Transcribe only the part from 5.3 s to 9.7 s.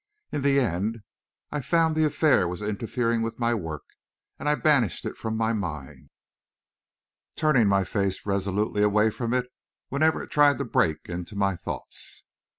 my mind, turning my face resolutely away from it